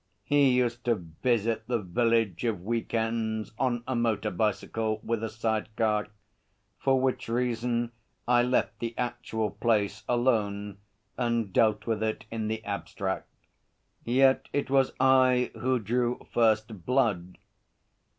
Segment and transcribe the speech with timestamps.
[0.23, 5.29] He used to visit the village of week ends, on a motor bicycle with a
[5.29, 6.07] side car;
[6.79, 7.91] for which reason
[8.27, 10.79] I left the actual place alone
[11.19, 13.29] and dealt with it in the abstract.
[14.03, 17.37] Yet it was I who drew first blood.